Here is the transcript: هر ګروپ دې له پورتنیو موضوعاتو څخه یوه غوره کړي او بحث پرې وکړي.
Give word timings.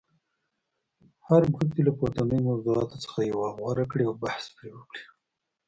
هر 1.27 1.41
ګروپ 1.53 1.69
دې 1.75 1.81
له 1.87 1.91
پورتنیو 1.99 2.45
موضوعاتو 2.49 3.01
څخه 3.03 3.17
یوه 3.31 3.47
غوره 3.57 3.85
کړي 3.91 4.03
او 4.07 4.13
بحث 4.23 4.43
پرې 4.55 4.69
وکړي. 4.77 5.03